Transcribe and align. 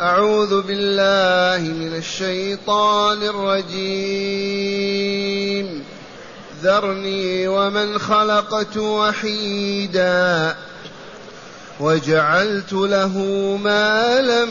أعوذ 0.00 0.62
بالله 0.62 1.72
من 1.72 1.96
الشيطان 1.96 3.22
الرجيم. 3.22 4.74
ذرني 6.62 7.48
ومن 7.48 7.98
خلقت 7.98 8.76
وحيدا 8.76 10.56
وجعلت 11.80 12.72
له 12.72 13.18
مالا 13.64 14.44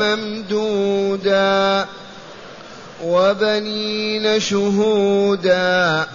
ممدودا 0.00 1.86
وبنين 3.04 4.40
شهودا 4.40 6.06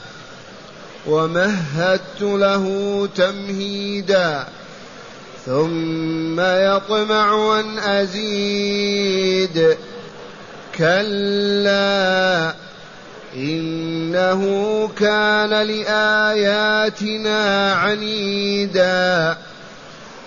ومهدت 1.08 2.22
له 2.22 3.10
تمهيدا 3.16 4.48
ثم 5.48 6.40
يطمع 6.40 7.60
أن 7.60 7.80
أزيد. 7.80 9.78
كلا 10.78 12.54
إنه 13.36 14.44
كان 15.00 15.50
لآياتنا 15.50 17.38
عنيدا. 17.74 19.38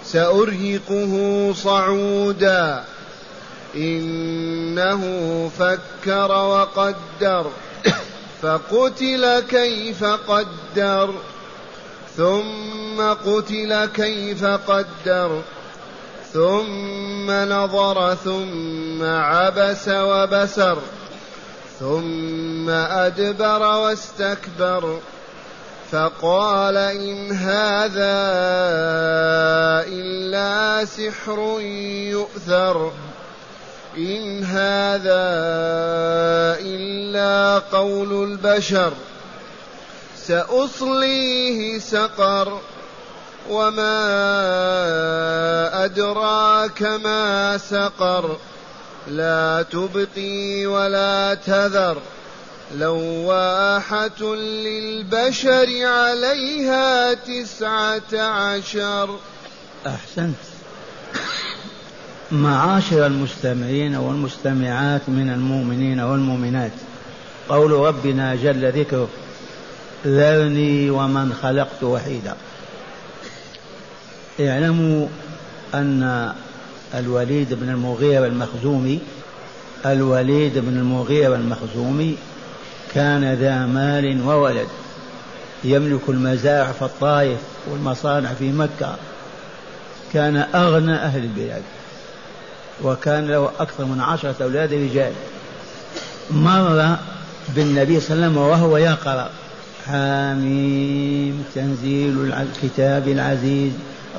سأرهقه 0.04 1.52
صعودا. 1.56 2.84
إنه 3.76 5.02
فكر 5.58 6.30
وقدر. 6.30 7.50
فقتل 8.42 9.40
كيف 9.40 10.04
قدر. 10.04 11.14
ثم 12.20 13.00
قتل 13.00 13.84
كيف 13.84 14.44
قدر 14.44 15.42
ثم 16.32 17.30
نظر 17.30 18.14
ثم 18.14 19.02
عبس 19.02 19.88
وبسر 19.88 20.78
ثم 21.80 22.70
أدبر 22.70 23.62
واستكبر. 23.62 24.98
فقال 25.92 26.76
إن 26.76 27.32
هذا 27.32 28.20
إلا 29.88 30.84
سحر 30.84 31.60
يؤثر 32.10 32.92
إن 33.96 34.44
هذا 34.44 35.24
إلا 36.60 37.58
قول 37.58 38.30
البشر. 38.30 38.92
سأصليه 40.30 41.78
سقر 41.78 42.60
وما 43.50 43.94
أدراك 45.84 46.82
ما 46.82 47.58
سقر 47.58 48.36
لا 49.08 49.62
تبقي 49.62 50.66
ولا 50.66 51.34
تذر 51.34 51.98
لواحة 52.76 54.34
للبشر 54.34 55.86
عليها 55.86 57.14
تسعة 57.14 58.12
عشر 58.14 59.18
أحسنت. 59.86 60.34
معاشر 62.32 63.06
المستمعين 63.06 63.96
والمستمعات 63.96 65.08
من 65.08 65.30
المؤمنين 65.30 66.00
والمؤمنات. 66.00 66.72
قول 67.48 67.70
ربنا 67.70 68.34
جل 68.34 68.72
ذكره. 68.72 69.08
ذرني 70.06 70.90
ومن 70.90 71.32
خلقت 71.42 71.82
وحيدا. 71.82 72.34
اعلموا 74.40 75.06
أن 75.74 76.32
الوليد 76.94 77.54
بن 77.54 77.68
المغيرة 77.68 78.26
المخزومي 78.26 78.98
الوليد 79.86 80.58
بن 80.58 80.78
المغيرة 80.78 81.34
المخزومي 81.34 82.16
كان 82.94 83.34
ذا 83.34 83.66
مال 83.66 84.26
وولد. 84.26 84.68
يملك 85.64 86.00
المزارع 86.08 86.72
في 86.72 86.82
الطائف 86.82 87.38
والمصانع 87.70 88.28
في 88.38 88.52
مكة. 88.52 88.96
كان 90.12 90.36
أغنى 90.36 90.94
أهل 90.94 91.22
البلاد. 91.22 91.62
وكان 92.82 93.28
له 93.28 93.50
أكثر 93.58 93.84
من 93.84 94.00
عشرة 94.00 94.34
أولاد 94.42 94.72
رجال. 94.72 95.12
مر 96.30 96.96
بالنبي 97.48 98.00
صلى 98.00 98.14
الله 98.14 98.26
عليه 98.26 98.34
وسلم 98.34 98.36
وهو 98.36 98.76
يقرأ. 98.76 99.30
حاميم 99.86 101.44
تنزيل 101.54 102.32
الكتاب 102.32 103.08
العزيز 103.08 103.72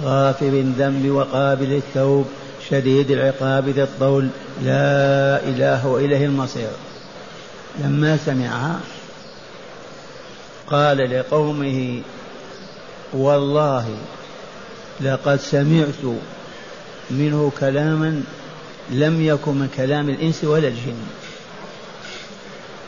غافر 0.03 0.47
الذنب 0.47 1.11
وقابل 1.11 1.73
التوب 1.73 2.25
شديد 2.69 3.11
العقاب 3.11 3.69
ذي 3.69 3.83
الطول 3.83 4.29
لا 4.63 5.43
إله 5.43 5.87
وإليه 5.87 6.25
المصير. 6.25 6.69
لما 7.83 8.17
سمعها 8.25 8.79
قال 10.67 10.97
لقومه 11.19 12.01
والله 13.13 13.85
لقد 15.01 15.39
سمعت 15.39 16.15
منه 17.11 17.51
كلاما 17.59 18.23
لم 18.91 19.25
يكن 19.25 19.51
من 19.51 19.69
كلام 19.77 20.09
الإنس 20.09 20.43
ولا 20.43 20.67
الجن 20.67 21.03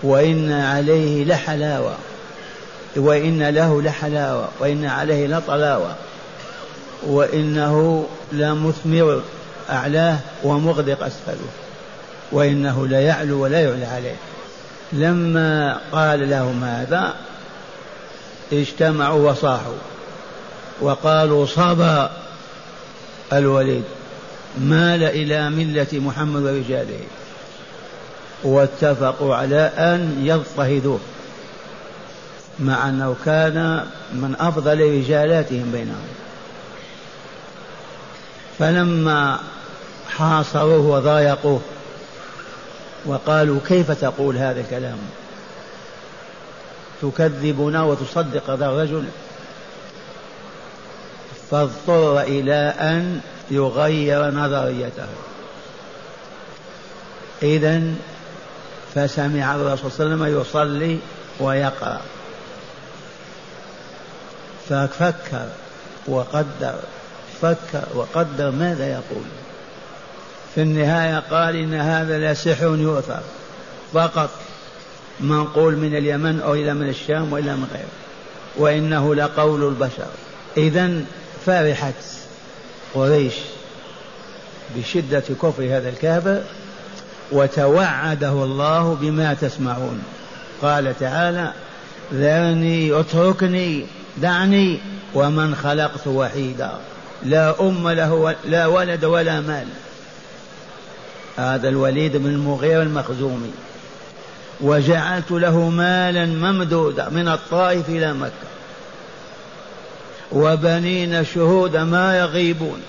وإن 0.03 0.51
عليه 0.51 1.25
لحلاوة. 1.25 1.95
وإن 2.95 3.43
له 3.43 3.81
لحلاوة 3.81 4.47
وإن 4.59 4.85
عليه 4.85 5.27
لطلاوة 5.27 5.95
وإنه 7.07 8.05
لمثمر 8.31 9.21
أعلاه 9.69 10.19
ومغدق 10.43 11.03
أسفله 11.03 11.49
وإنه 12.31 12.87
لا 12.87 13.01
يعلو 13.01 13.43
ولا 13.43 13.61
يعلى 13.61 13.85
عليه. 13.85 14.15
لما 14.93 15.79
قال 15.91 16.29
لهم 16.29 16.63
هذا 16.63 17.13
اجتمعوا 18.53 19.31
وصاحوا 19.31 19.77
وقالوا 20.81 21.45
صبا 21.45 22.11
الوليد 23.33 23.83
مال 24.57 25.03
إلى 25.03 25.49
ملة 25.49 25.87
محمد 25.93 26.41
ورجاله 26.41 26.99
واتفقوا 28.43 29.35
على 29.35 29.71
أن 29.77 30.21
يضطهدوه. 30.25 30.99
مع 32.59 32.89
أنه 32.89 33.15
كان 33.25 33.85
من 34.13 34.35
أفضل 34.39 34.79
رجالاتهم 34.79 35.71
بينهم. 35.71 36.07
فلما 38.59 39.39
حاصروه 40.09 40.87
وضايقوه 40.87 41.61
وقالوا 43.05 43.59
كيف 43.67 43.91
تقول 43.91 44.37
هذا 44.37 44.61
الكلام؟ 44.61 44.97
تكذبنا 47.01 47.83
وتصدق 47.83 48.49
هذا 48.49 48.65
الرجل. 48.65 49.03
فاضطر 51.51 52.21
إلى 52.21 52.73
أن 52.79 53.21
يغير 53.51 54.31
نظريته. 54.31 55.07
إذا 57.43 57.81
فسمع 58.95 59.55
الرسول 59.55 59.91
صلى 59.91 60.05
الله 60.05 60.25
عليه 60.25 60.35
وسلم 60.35 60.41
يصلي 60.41 60.99
ويقرأ. 61.39 62.01
ففكر 64.69 65.47
وقدر 66.07 66.75
فكر 67.41 67.83
وقدر 67.95 68.51
ماذا 68.51 68.87
يقول؟ 68.87 69.23
في 70.55 70.61
النهاية 70.61 71.19
قال 71.19 71.55
إن 71.55 71.73
هذا 71.73 72.31
لسحر 72.31 72.75
يؤثر. 72.75 73.21
فقط 73.93 74.29
منقول 75.19 75.75
من 75.75 75.95
اليمن 75.95 76.41
أو 76.41 76.53
إلى 76.53 76.73
من 76.73 76.89
الشام 76.89 77.33
وإلى 77.33 77.55
من 77.55 77.67
غيره. 77.73 77.87
وإنه 78.57 79.15
لقول 79.15 79.67
البشر. 79.67 80.07
إذا 80.57 80.91
فرحت 81.45 81.93
قريش 82.93 83.33
بشدة 84.75 85.23
كفر 85.41 85.63
هذا 85.63 85.89
الكافر 85.89 86.41
وتوعده 87.31 88.31
الله 88.31 88.97
بما 89.01 89.33
تسمعون. 89.33 90.03
قال 90.61 90.99
تعالى 90.99 91.53
ذرني 92.13 92.99
أتركني 92.99 93.85
دعني 94.17 94.79
ومن 95.13 95.55
خلقت 95.55 96.07
وحيدا. 96.07 96.71
لا 97.23 97.61
أم 97.61 97.89
له 97.89 98.35
لا 98.45 98.67
ولد 98.67 99.05
ولا 99.05 99.41
مال. 99.41 99.67
هذا 101.37 101.69
الوليد 101.69 102.17
بن 102.17 102.29
المغيرة 102.29 102.83
المخزومي. 102.83 103.51
وجعلت 104.61 105.31
له 105.31 105.69
مالا 105.69 106.25
ممدودا 106.25 107.09
من 107.09 107.27
الطائف 107.27 107.89
إلى 107.89 108.13
مكة. 108.13 108.31
وبنين 110.31 111.25
شهود 111.25 111.77
ما 111.77 112.19
يغيبون. 112.19 112.81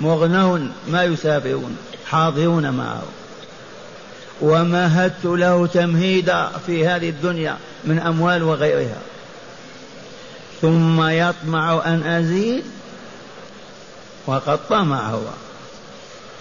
مغنون 0.00 0.72
ما 0.88 1.04
يسافرون 1.04 1.76
حاضرون 2.06 2.70
معه. 2.70 3.02
ومهدت 4.40 5.24
له 5.24 5.66
تمهيدا 5.66 6.48
في 6.66 6.88
هذه 6.88 7.08
الدنيا 7.08 7.56
من 7.84 7.98
أموال 7.98 8.42
وغيرها. 8.42 8.98
ثم 10.62 11.08
يطمع 11.08 11.82
أن 11.86 12.02
أزيد 12.02 12.64
وقد 14.26 14.58
طمع 14.68 15.10
هو. 15.10 15.26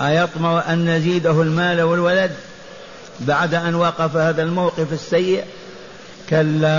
أيطمع 0.01 0.73
أن 0.73 0.89
نزيده 0.89 1.41
المال 1.41 1.81
والولد 1.81 2.31
بعد 3.19 3.53
أن 3.53 3.75
وقف 3.75 4.15
هذا 4.15 4.43
الموقف 4.43 4.93
السيء؟ 4.93 5.43
كلا. 6.29 6.69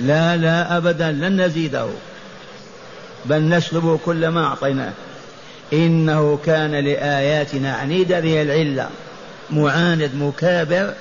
لا 0.00 0.36
لا 0.36 0.76
أبدا 0.76 1.12
لن 1.12 1.40
نزيده. 1.40 1.86
بل 3.24 3.48
نسلبه 3.48 3.98
كل 4.04 4.28
ما 4.28 4.44
أعطيناه. 4.44 4.92
إنه 5.72 6.38
كان 6.46 6.70
لآياتنا 6.70 7.74
عنيدا 7.74 8.24
هي 8.24 8.42
العلة. 8.42 8.88
معاند 9.50 10.10
مكابر 10.14 10.92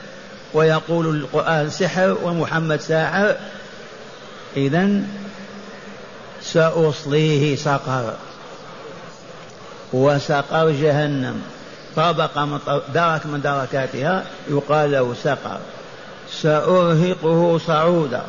ويقول 0.53 1.15
القرآن 1.15 1.69
سحر 1.69 2.17
ومحمد 2.23 2.81
ساحر. 2.81 3.35
إذا 4.57 5.01
سأصليه 6.41 7.55
سقر 7.55 8.13
وسقر 9.93 10.69
جهنم. 10.69 11.41
طبق 11.95 12.37
من 12.37 12.59
درك 12.93 13.25
من 13.25 13.41
دركاتها 13.41 14.25
يقال 14.49 14.91
له 14.91 15.15
سقر 15.23 15.59
سأرهقه 16.41 17.57
صعودا. 17.67 18.23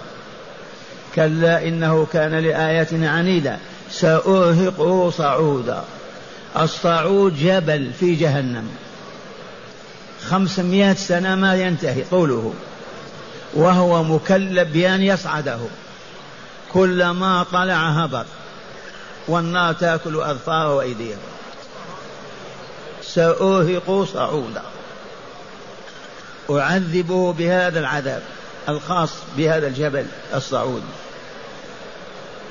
كلا 1.15 1.69
إنه 1.69 2.07
كان 2.13 2.35
لآياتنا 2.35 3.11
عنيدا 3.11 3.59
سأرهقه 3.91 5.11
صعودا. 5.11 5.85
الصعود 6.61 7.37
جبل 7.37 7.91
في 8.01 8.15
جهنم. 8.15 8.69
خمسمائة 10.29 10.95
سنة 10.95 11.35
ما 11.35 11.55
ينتهي 11.55 12.03
طوله 12.11 12.55
وهو 13.55 14.03
مكلب 14.03 14.73
بأن 14.73 15.03
يصعده. 15.03 15.59
كلما 16.73 17.47
طلع 17.53 17.89
هبط 17.89 18.27
والنار 19.29 19.73
تأكل 19.73 20.21
أظفاره 20.21 20.75
وأيديه 20.75 21.15
سأرهق 23.03 24.09
صعودا. 24.15 24.63
أعذبه 26.51 27.33
بهذا 27.33 27.81
العذاب 27.81 28.23
الخاص 28.69 29.11
بهذا 29.37 29.67
الجبل 29.67 30.07
الصعود. 30.35 30.83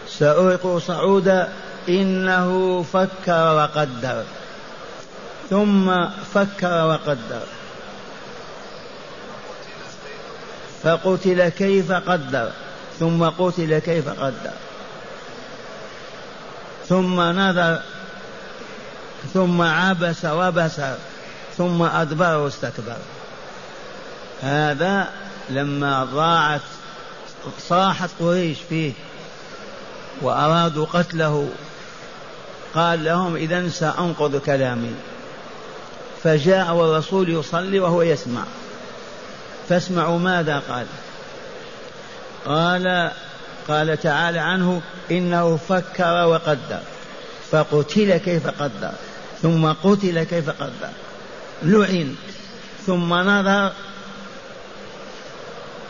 سأرهق 0.07 0.77
صعودا 0.77 1.49
إنه 1.89 2.83
فكر 2.93 3.55
وقدر. 3.55 4.23
ثم 5.49 6.07
فكر 6.33 6.85
وقدر. 6.85 7.41
فقتل 10.83 11.49
كيف 11.49 11.91
قدر. 11.91 12.51
ثم 12.99 13.23
قتل 13.23 13.79
كيف 13.79 14.09
قدر. 14.09 14.51
ثم 16.89 17.21
نظر 17.21 17.79
ثم 19.33 19.61
عبس 19.61 20.25
وبسر 20.25 20.95
ثم 21.57 21.83
أدبر 21.83 22.37
واستكبر. 22.37 22.97
هذا 24.41 25.09
لما 25.49 26.03
ضاعت 26.03 26.61
صاحت 27.59 28.09
قريش 28.19 28.57
فيه 28.69 28.93
وأرادوا 30.21 30.85
قتله 30.85 31.49
قال 32.75 33.03
لهم 33.03 33.35
إذا 33.35 33.69
سأنقض 33.69 34.35
كلامي. 34.35 34.95
فجاء 36.23 36.73
والرسول 36.73 37.29
يصلي 37.29 37.79
وهو 37.79 38.01
يسمع. 38.01 38.43
فاسمعوا 39.69 40.19
ماذا 40.19 40.61
قال. 40.69 40.85
قال 42.49 43.11
قال 43.67 43.99
تعالى 43.99 44.39
عنه 44.39 44.81
إنه 45.11 45.57
فكر 45.69 46.27
وقدر 46.27 46.79
فقتل 47.51 48.17
كيف 48.17 48.47
قدر 48.47 48.91
ثم 49.41 49.71
قتل 49.71 50.23
كيف 50.23 50.49
قدر 50.49 50.89
لعن 51.63 52.15
ثم 52.85 53.13
نظر 53.13 53.71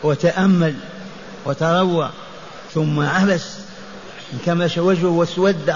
وتأمل 0.02 0.74
وتروى 1.44 2.10
ثم 2.74 3.00
عبس 3.00 3.42
انكمش 4.32 4.78
وجهه 4.78 5.08
واسود 5.08 5.74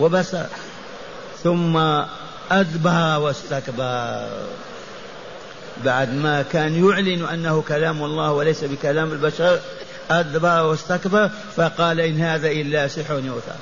وبصر 0.00 0.44
ثم 1.44 1.76
أدبر 2.50 3.18
واستكبر. 3.18 4.28
بعد 5.84 6.14
ما 6.14 6.42
كان 6.42 6.84
يعلن 6.84 7.24
أنه 7.24 7.64
كلام 7.68 8.02
الله 8.02 8.32
وليس 8.32 8.64
بكلام 8.64 9.12
البشر 9.12 9.60
أدبر 10.10 10.62
واستكبر 10.62 11.30
فقال 11.56 12.00
إن 12.00 12.20
هذا 12.20 12.48
إلا 12.48 12.88
سحر 12.88 13.18
يؤثر. 13.24 13.56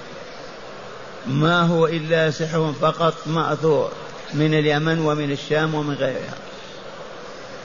ما 1.27 1.63
هو 1.63 1.87
إلا 1.87 2.31
سحر 2.31 2.75
فقط 2.81 3.15
مأثور 3.27 3.93
من 4.35 4.55
اليمن 4.55 4.99
ومن 4.99 5.33
الشام 5.33 5.75
ومن 5.75 5.95
غيرها. 5.95 6.35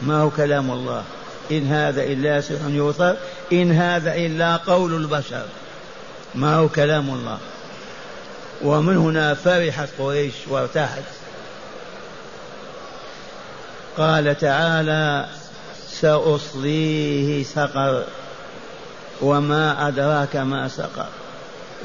ما 0.02 0.22
هو 0.22 0.30
كلام 0.30 0.72
الله؟ 0.72 1.04
إن 1.52 1.68
هذا 1.68 2.04
إلا 2.04 2.42
سحر 2.42 2.70
يؤثر 2.70 3.18
إن 3.54 3.72
هذا 3.72 4.16
إلا 4.16 4.58
قول 4.58 4.94
البشر. 4.94 5.46
ما 6.36 6.56
هو 6.56 6.70
كلام 6.70 7.10
الله؟ 7.10 7.38
ومن 8.62 8.98
هنا 8.98 9.34
فرحت 9.34 9.90
قريش 10.00 10.34
وارتاحت 10.50 11.04
قال 13.98 14.38
تعالى 14.38 15.26
سأصليه 15.90 17.44
سقر. 17.44 18.04
وما 19.22 19.88
أدراك 19.88 20.36
ما 20.36 20.68
سقر. 20.68 21.06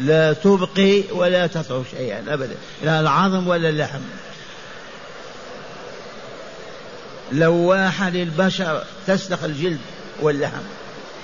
لا 0.01 0.33
تبقي 0.33 1.03
ولا 1.13 1.47
تطعو 1.47 1.83
شيئا 1.91 2.25
أبدا. 2.29 2.55
لا 2.83 3.01
العظم 3.01 3.49
ولا 3.49 3.69
اللحم. 3.69 4.01
لواحة 7.33 8.11
للبشر 8.11 8.83
تسلخ 9.07 9.45
الجلد 9.45 9.81
واللحم. 10.21 10.63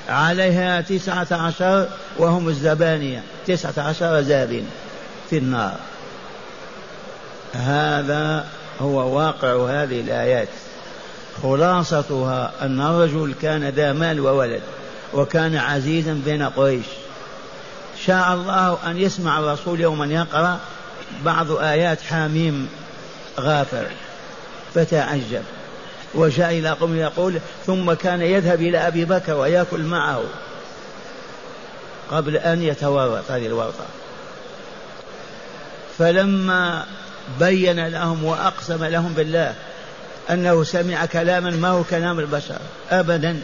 عليها 0.09 0.81
تسعة 0.81 1.27
عشر 1.31 1.89
وهم 2.19 2.49
الزبانية 2.49 3.23
تسعة 3.47 3.75
عشر 3.79 4.23
زابين 4.23 4.67
في 5.31 5.39
النار. 5.39 5.77
هذا 7.55 8.47
هو 8.81 9.17
واقع 9.17 9.71
هذه 9.71 10.01
الآيات. 10.01 10.49
خلاصتها 11.43 12.53
أن 12.62 12.81
الرجل 12.81 13.35
كان 13.43 13.69
ذا 13.69 13.93
مال 13.93 14.21
وولد. 14.21 14.62
وكان 15.15 15.57
عزيزا 15.57 16.21
بين 16.25 16.43
قريش. 16.43 16.87
شاء 18.07 18.35
الله 18.35 18.79
أن 18.87 18.97
يسمع 18.97 19.39
الرسول 19.39 19.81
يوما 19.81 20.07
يقرأ 20.07 20.59
بعض 21.25 21.53
آيات 21.53 22.01
حاميم 22.01 22.69
غافر 23.41 23.87
فتعجب. 24.75 25.43
وجاء 26.14 26.50
إلى 26.50 26.71
قوم 26.71 26.97
يقول 26.97 27.40
ثم 27.67 27.93
كان 27.93 28.23
يذهب 28.23 28.61
إلى 28.61 28.79
أبي 28.79 29.05
بكر 29.05 29.35
ويأكل 29.35 29.81
معه 29.81 30.23
قبل 32.11 32.37
أن 32.37 32.62
يتورط 32.62 33.31
هذه 33.31 33.47
الورطة. 33.47 33.85
فلما 35.99 36.87
بين 37.40 37.87
لهم 37.87 38.25
وأقسم 38.25 38.85
لهم 38.85 39.12
بالله 39.12 39.55
أنه 40.31 40.64
سمع 40.64 41.07
كلاما 41.07 41.50
ما 41.50 41.69
هو 41.69 41.85
كلام 41.85 42.19
البشر 42.19 42.59
أبدا. 42.90 43.40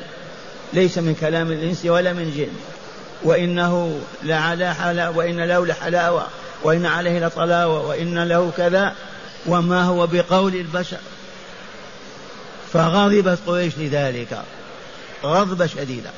ليس 0.72 0.98
من 0.98 1.14
كلام 1.14 1.52
الإنس 1.52 1.84
ولا 1.84 2.12
من 2.12 2.34
جن. 2.36 2.52
وإنه 3.22 4.00
لعلى 4.22 4.74
حلاوة 4.74 5.16
وإن 5.16 5.40
له 5.40 5.66
لحلاوة 5.66 6.26
وإن 6.62 6.86
عليه 6.86 7.26
لطلاوة 7.26 7.86
وإن 7.86 8.18
له 8.18 8.52
كذا. 8.56 8.94
وما 9.46 9.82
هو 9.82 10.06
بقول 10.06 10.54
البشر. 10.54 10.98
فغضبت 12.72 13.38
قريش 13.46 13.78
لذلك. 13.78 14.38
غضب 15.24 15.66
شديدا 15.66 16.10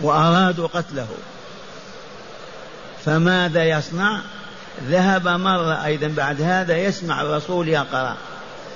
وأرادوا 0.00 0.68
قتله. 0.68 1.08
فماذا 3.04 3.64
يصنع؟ 3.64 4.20
ذهب 4.88 5.28
مرة 5.28 5.84
أيضا 5.84 6.08
بعد 6.08 6.42
هذا 6.42 6.76
يسمع 6.76 7.22
الرسول 7.22 7.68
يقرأ 7.68 8.16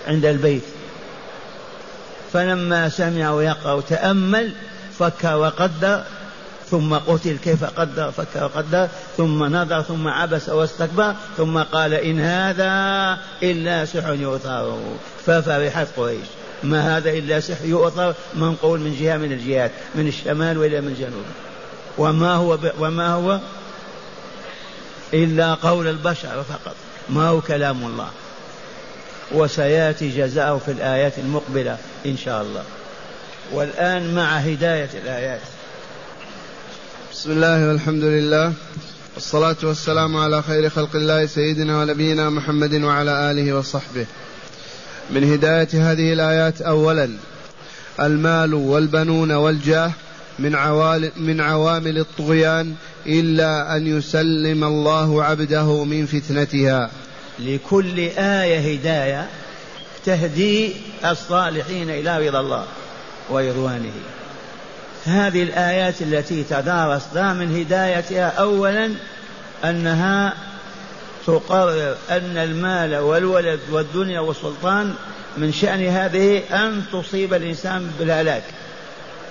عند 0.08 0.24
البيت. 0.24 0.62
فلما 2.32 2.88
سمع 2.88 3.30
ويقرأ 3.30 3.80
تأمل 3.80 4.52
فكر 4.98 5.36
وقدر 5.36 6.02
ثم 6.70 6.94
قتل 6.94 7.36
كيف 7.44 7.64
قدر 7.64 8.10
فكر 8.10 8.44
وقدر 8.44 8.88
ثم 9.16 9.44
نظر 9.44 9.82
ثم 9.82 10.08
عبس 10.08 10.48
واستكبر 10.48 11.14
ثم 11.36 11.58
قال 11.58 11.94
إن 11.94 12.20
هذا 12.20 13.18
إلا 13.42 13.84
سحر 13.84 14.14
يؤثر. 14.14 14.78
ففرحت 15.26 15.86
قريش. 15.96 16.26
ما 16.62 16.96
هذا 16.96 17.10
إلا 17.10 17.40
سحر 17.40 17.64
يؤثر؟ 17.64 18.14
منقول 18.34 18.80
من 18.80 18.96
جهة 19.00 19.16
من 19.16 19.32
الجهات 19.32 19.70
من 19.94 20.08
الشمال 20.08 20.58
وإلى 20.58 20.80
من 20.80 20.88
الجنوب. 20.88 21.24
وما 21.98 22.34
هو 22.34 22.56
ب... 22.56 22.70
وما 22.78 23.08
هو؟ 23.08 23.40
إلا 25.14 25.54
قول 25.54 25.88
البشر 25.88 26.42
فقط. 26.42 26.74
ما 27.08 27.28
هو 27.28 27.40
كلام 27.40 27.84
الله؟ 27.86 28.08
وسيأتي 29.32 30.08
جزاؤه 30.08 30.58
في 30.58 30.70
الآيات 30.70 31.18
المقبلة 31.18 31.76
إن 32.06 32.16
شاء 32.16 32.42
الله. 32.42 32.62
والآن 33.52 34.14
مع 34.14 34.36
هداية 34.36 34.88
الآيات. 35.02 35.40
بسم 37.12 37.30
الله 37.30 37.68
والحمد 37.68 38.04
لله 38.04 38.52
والصلاة 39.14 39.56
والسلام 39.62 40.16
على 40.16 40.42
خير 40.42 40.68
خلق 40.68 40.96
الله 40.96 41.26
سيدنا 41.26 41.78
ونبينا 41.78 42.30
محمد 42.30 42.74
وعلى 42.74 43.30
آله 43.30 43.52
وصحبه. 43.52 44.06
من 45.10 45.32
هداية 45.32 45.68
هذه 45.92 46.12
الآيات 46.12 46.62
أولا 46.62 47.10
المال 48.00 48.54
والبنون 48.54 49.32
والجاه 49.32 49.90
من 50.38 50.54
عوامل 50.54 51.10
من 51.16 51.40
عوامل 51.40 51.98
الطغيان 51.98 52.74
إلا 53.06 53.76
أن 53.76 53.86
يسلم 53.86 54.64
الله 54.64 55.24
عبده 55.24 55.84
من 55.84 56.06
فتنتها. 56.06 56.90
لكل 57.38 57.98
آية 58.18 58.74
هداية 58.74 59.28
تهدي 60.04 60.72
الصالحين 61.04 61.90
إلى 61.90 62.28
رضا 62.28 62.40
الله. 62.40 62.64
ورضوانه 63.30 63.92
هذه 65.06 65.42
الآيات 65.42 66.02
التي 66.02 66.44
تدارس 66.44 67.14
من 67.14 67.60
هدايتها 67.60 68.28
أولا 68.28 68.90
أنها 69.64 70.34
تقرر 71.26 71.96
أن 72.10 72.36
المال 72.36 72.96
والولد 72.96 73.60
والدنيا 73.70 74.20
والسلطان 74.20 74.94
من 75.36 75.52
شأن 75.52 75.86
هذه 75.86 76.42
أن 76.50 76.82
تصيب 76.92 77.34
الإنسان 77.34 77.90
بالهلاك 77.98 78.44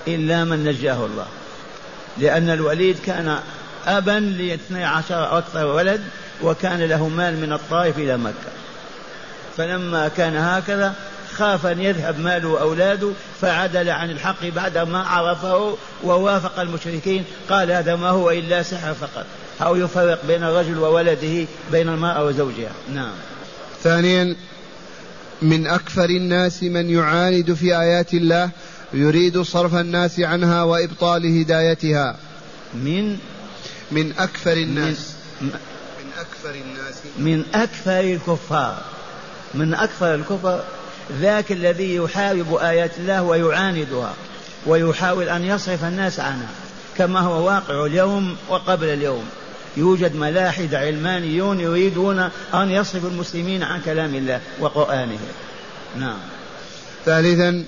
إلا 0.07 0.43
من 0.43 0.63
نجاه 0.63 1.05
الله. 1.05 1.25
لأن 2.17 2.49
الوليد 2.49 2.97
كان 3.05 3.39
أبا 3.87 4.19
لاثني 4.19 4.85
عشر 4.85 5.37
أكثر 5.37 5.65
ولد 5.65 6.01
وكان 6.43 6.79
له 6.79 7.07
مال 7.07 7.37
من 7.37 7.53
الطائف 7.53 7.97
إلى 7.97 8.17
مكة. 8.17 8.51
فلما 9.57 10.07
كان 10.07 10.35
هكذا 10.37 10.93
خاف 11.31 11.65
أن 11.65 11.81
يذهب 11.81 12.19
ماله 12.19 12.47
وأولاده 12.47 13.11
فعدل 13.41 13.89
عن 13.89 14.11
الحق 14.11 14.45
بعد 14.45 14.77
ما 14.77 14.99
عرفه 14.99 15.77
ووافق 16.03 16.59
المشركين. 16.59 17.23
قال 17.49 17.71
هذا 17.71 17.95
ما 17.95 18.09
هو 18.09 18.31
إلا 18.31 18.63
سحر 18.63 18.93
فقط. 18.93 19.25
أو 19.61 19.75
يفرق 19.75 20.25
بين 20.25 20.43
الرجل 20.43 20.77
وولده 20.77 21.45
بين 21.71 21.89
المرأة 21.89 22.25
وزوجها. 22.25 22.71
نعم. 22.93 23.13
ثانيا 23.83 24.35
من 25.41 25.67
أكثر 25.67 26.05
الناس 26.05 26.63
من 26.63 26.89
يعاند 26.89 27.53
في 27.53 27.79
آيات 27.79 28.13
الله 28.13 28.49
يريد 28.93 29.41
صرف 29.41 29.75
الناس 29.75 30.19
عنها 30.19 30.63
وإبطال 30.63 31.39
هدايتها. 31.39 32.15
من؟ 32.73 33.17
من 33.91 34.13
أكثر 34.19 34.53
الناس. 34.53 35.13
من, 35.41 35.47
من 35.47 36.11
أكثر 36.19 36.49
الناس. 36.49 36.95
من 37.17 37.43
أكثر 37.55 37.99
الكفار. 37.99 38.81
من 39.53 39.73
أكثر 39.73 40.15
الكفر 40.15 40.63
ذاك 41.19 41.51
الذي 41.51 41.95
يحارب 41.95 42.55
آيات 42.55 42.91
الله 42.97 43.23
ويعاندها 43.23 44.13
ويحاول 44.65 45.29
أن 45.29 45.45
يصرف 45.45 45.83
الناس 45.83 46.19
عنها 46.19 46.49
كما 46.97 47.19
هو 47.19 47.45
واقع 47.45 47.85
اليوم 47.85 48.35
وقبل 48.49 48.87
اليوم. 48.87 49.23
يوجد 49.77 50.15
ملاحد 50.15 50.75
علمانيون 50.75 51.59
يريدون 51.59 52.19
أن 52.53 52.71
يصرفوا 52.71 53.09
المسلمين 53.09 53.63
عن 53.63 53.81
كلام 53.81 54.15
الله 54.15 54.41
وقرآنه. 54.59 55.19
نعم. 55.99 56.17
ثالثا 57.05 57.63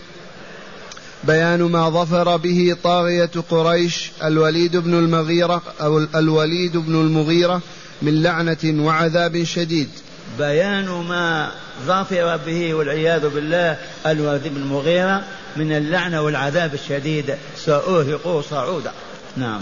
بيان 1.24 1.62
ما 1.62 1.90
ظفر 1.90 2.38
به 2.38 2.76
طاغية 2.84 3.32
قريش 3.50 4.12
الوليد 4.24 4.78
بن 4.78 4.94
المغيرة 4.94 5.62
أو 5.82 5.98
الوليد 5.98 6.78
بن 6.78 6.96
المغيرة 6.96 7.62
من 8.02 8.24
لعنة 8.24 8.86
وعذاب 8.86 9.44
شديد. 9.44 9.90
بيان 10.38 10.90
ما 10.90 11.52
ظفر 11.86 12.38
به 12.38 12.74
والعياذ 12.74 13.30
بالله 13.30 13.78
الوليد 14.06 14.48
بن 14.48 14.62
المغيرة 14.62 15.24
من 15.56 15.72
اللعنة 15.72 16.22
والعذاب 16.22 16.74
الشديد. 16.74 17.36
سأرهقه 17.58 18.42
صعودا. 18.42 18.92
نعم. 19.38 19.62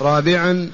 رابعا 0.00 0.70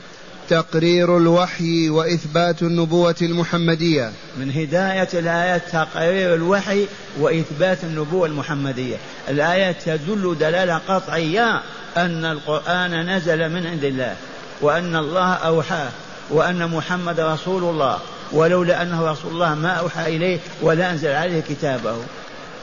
تقرير 0.48 1.16
الوحي 1.16 1.90
وإثبات 1.90 2.62
النبوة 2.62 3.14
المحمدية. 3.22 4.12
من 4.36 4.50
هداية 4.50 5.08
الايات 5.14 5.62
تقرير 5.72 6.34
الوحي 6.34 6.86
وإثبات 7.20 7.84
النبوة 7.84 8.26
المحمدية. 8.26 8.96
الايات 9.28 9.76
تدل 9.86 10.36
دلالة 10.40 10.80
قطعية 10.88 11.60
أن 11.96 12.24
القرآن 12.24 13.16
نزل 13.16 13.48
من 13.48 13.66
عند 13.66 13.84
الله 13.84 14.16
وأن 14.60 14.96
الله 14.96 15.34
أوحاه 15.34 15.88
وأن 16.30 16.70
محمد 16.70 17.20
رسول 17.20 17.62
الله. 17.64 17.98
ولولا 18.34 18.82
أنه 18.82 19.10
رسول 19.10 19.32
الله 19.32 19.54
ما 19.54 19.70
أوحى 19.70 20.16
إليه 20.16 20.38
ولا 20.62 20.90
أنزل 20.90 21.08
عليه 21.08 21.40
كتابه. 21.40 21.96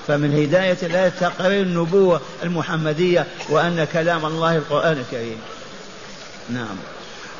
فمن 0.08 0.44
هداية 0.44 0.78
الايات 0.84 1.14
تقرير 1.20 1.62
النبوة 1.62 2.22
المحمدية 2.44 3.28
وأن 3.50 3.88
كلام 3.94 4.26
الله 4.26 4.56
القرآن 4.56 4.98
الكريم. 4.98 5.38
نعم. 6.50 6.76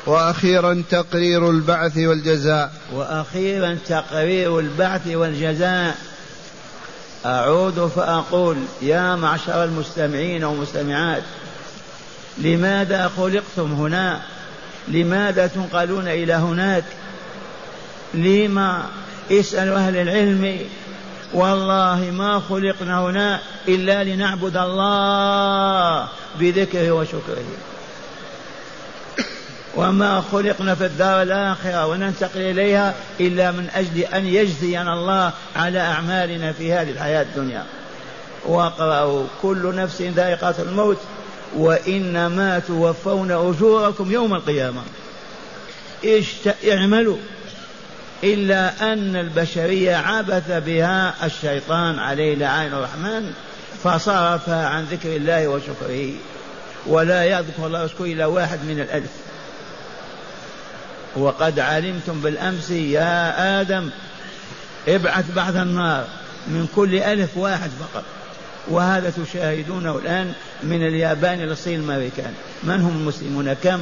وأخيرا 0.06 0.82
تقرير 0.90 1.50
البعث 1.50 1.96
والجزاء. 1.96 2.72
وأخيرا 2.92 3.78
تقرير 3.88 4.58
البعث 4.58 5.06
والجزاء. 5.06 5.96
أعود 7.26 7.86
فأقول 7.96 8.56
يا 8.82 9.16
معشر 9.16 9.64
المستمعين 9.64 10.44
والمستمعات 10.44 11.22
لماذا 12.38 13.10
خلقتم 13.16 13.72
هنا؟ 13.72 14.20
لماذا 14.88 15.46
تنقلون 15.46 16.08
إلى 16.08 16.32
هناك؟ 16.32 16.84
لما 18.14 18.86
اسالوا 19.30 19.76
أهل 19.76 19.96
العلم 19.96 20.58
والله 21.32 22.10
ما 22.10 22.40
خلقنا 22.48 23.00
هنا 23.00 23.40
إلا 23.68 24.04
لنعبد 24.04 24.56
الله 24.56 26.08
بذكره 26.40 26.92
وشكره. 26.92 27.44
وما 29.76 30.20
خلقنا 30.32 30.74
في 30.74 30.86
الدار 30.86 31.22
الآخرة 31.22 31.86
وننتقل 31.86 32.40
إليها 32.40 32.94
إلا 33.20 33.50
من 33.50 33.68
أجل 33.74 33.98
أن 34.00 34.26
يجزينا 34.26 34.94
الله 34.94 35.32
على 35.56 35.80
أعمالنا 35.80 36.52
في 36.52 36.72
هذه 36.72 36.90
الحياة 36.90 37.22
الدنيا. 37.22 37.64
واقرأوا 38.46 39.26
كل 39.42 39.74
نفس 39.74 40.02
ذائقة 40.02 40.54
الموت 40.58 40.98
وإنما 41.56 42.58
توفون 42.58 43.30
أجوركم 43.30 44.12
يوم 44.12 44.34
القيامة. 44.34 44.82
اعملوا 46.68 47.16
إلا 48.24 48.92
أن 48.92 49.16
البشرية 49.16 49.96
عبث 49.96 50.50
بها 50.50 51.14
الشيطان 51.26 51.98
عليه 51.98 52.34
لعين 52.34 52.72
الرحمن 52.72 53.32
فصرفها 53.84 54.68
عن 54.68 54.84
ذكر 54.84 55.16
الله 55.16 55.48
وشكره 55.48 56.10
ولا 56.86 57.24
يذكر 57.24 57.66
الله 57.66 57.84
وشكره 57.84 58.04
إلا 58.04 58.26
واحد 58.26 58.58
من 58.64 58.80
الألف. 58.80 59.10
وقد 61.16 61.58
علمتم 61.60 62.20
بالأمس 62.20 62.70
يا 62.70 63.60
آدم 63.60 63.90
ابعث 64.88 65.24
بعد 65.36 65.56
النار 65.56 66.04
من 66.46 66.68
كل 66.76 66.98
ألف 66.98 67.36
واحد 67.36 67.70
فقط. 67.80 68.04
وهذا 68.68 69.12
تشاهدونه 69.24 69.98
الآن 69.98 70.32
من 70.62 70.86
اليابان 70.86 71.34
إلى 71.34 71.52
الصين 71.52 71.80
الأمريكان 71.80 72.34
من 72.62 72.80
هم 72.80 72.96
المسلمون؟ 72.96 73.52
كم؟ 73.52 73.80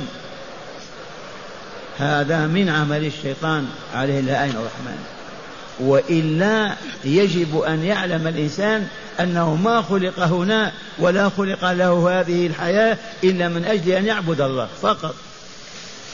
هذا 1.98 2.46
من 2.46 2.68
عمل 2.68 3.04
الشيطان 3.04 3.66
عليه 3.94 4.20
اللعين 4.20 4.50
الرحمن 4.50 4.98
وإلا 5.80 6.74
يجب 7.04 7.60
أن 7.60 7.84
يعلم 7.84 8.26
الإنسان 8.26 8.86
أنه 9.20 9.54
ما 9.54 9.82
خلق 9.82 10.20
هنا 10.20 10.72
ولا 10.98 11.28
خلق 11.28 11.72
له 11.72 12.20
هذه 12.20 12.46
الحياة 12.46 12.98
إلا 13.24 13.48
من 13.48 13.64
أجل 13.64 13.92
أن 13.92 14.06
يعبد 14.06 14.40
الله 14.40 14.68
فقط. 14.82 15.14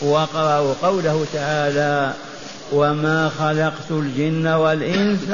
واقرأوا 0.00 0.74
قوله 0.82 1.26
تعالى 1.32 2.12
وما 2.72 3.30
خلقت 3.38 3.90
الجن 3.90 4.46
والإنس 4.46 5.28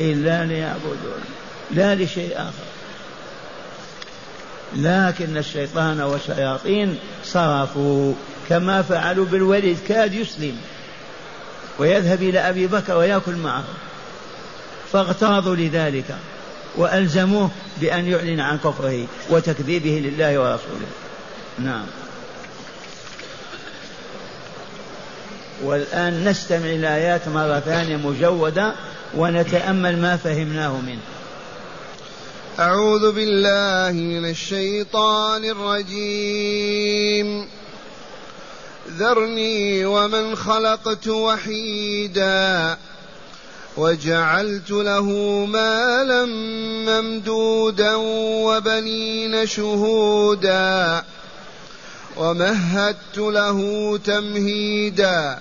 إلا 0.00 0.44
ليعبدون 0.44 1.22
لا 1.70 1.94
لشيء 1.94 2.32
آخر. 2.36 2.72
لكن 4.76 5.36
الشيطان 5.36 6.00
والشياطين 6.00 6.98
صرفوا 7.24 8.14
كما 8.48 8.82
فعلوا 8.82 9.24
بالوليد 9.24 9.78
كاد 9.88 10.14
يسلم 10.14 10.56
ويذهب 11.78 12.22
إلى 12.22 12.38
أبي 12.38 12.66
بكر 12.66 12.96
ويأكل 12.96 13.34
معه. 13.34 13.64
فاغتاظوا 14.92 15.56
لذلك 15.56 16.16
وألزموه 16.76 17.50
بأن 17.80 18.06
يعلن 18.06 18.40
عن 18.40 18.58
كفره 18.58 19.06
وتكذيبه 19.30 20.02
لله 20.04 20.38
ورسوله. 20.38 20.86
نعم. 21.58 21.86
والآن 25.62 26.24
نستمع 26.24 26.66
الآيات 26.66 27.28
مرة 27.28 27.60
ثانية 27.60 27.96
مجودة 27.96 28.74
ونتأمل 29.14 30.02
ما 30.02 30.16
فهمناه 30.16 30.80
منه. 30.80 31.00
أعوذ 32.58 33.12
بالله 33.12 33.92
من 33.92 34.30
الشيطان 34.30 35.44
الرجيم. 35.44 37.46
ذرني 38.90 39.84
ومن 39.84 40.36
خلقت 40.36 41.08
وحيدا 41.08 42.78
وجعلت 43.76 44.70
له 44.70 45.06
مالا 45.46 46.24
ممدودا 46.86 47.94
وبنين 48.44 49.46
شهودا 49.46 51.04
ومهدت 52.16 53.18
له 53.18 53.98
تمهيدا 54.04 55.38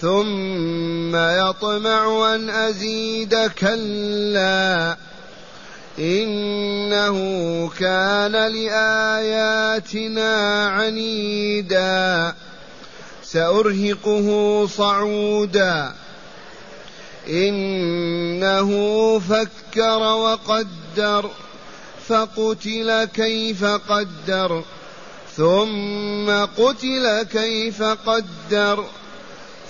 ثم 0.00 1.16
يطمع 1.16 2.34
أن 2.34 2.50
أزيد 2.50 3.34
كلا 3.46 4.96
إنه 5.98 7.16
كان 7.78 8.32
لآياتنا 8.32 9.86
عنيدا. 10.68 12.34
سأرهقه 13.24 14.66
صعودا. 14.66 15.94
إنه 17.28 18.70
فكر 19.18 19.98
وقدر 19.98 21.30
فقتل 22.08 23.04
كيف 23.04 23.64
قدر 23.64 24.62
ثم 25.36 26.30
قتل 26.30 27.22
كيف 27.22 27.82
قدر. 27.82 28.84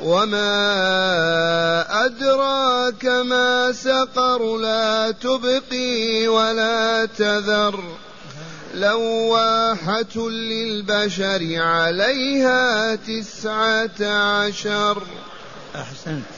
وما 0.00 0.46
أدراك 2.06 3.04
ما 3.04 3.72
سقر 3.72 4.56
لا 4.56 5.10
تبقي 5.10 6.28
ولا 6.28 7.06
تذر 7.06 7.84
لواحة 8.74 10.28
للبشر 10.28 11.62
عليها 11.62 12.94
تسعة 12.94 14.00
عشر 14.00 15.02
أحسنت. 15.74 16.37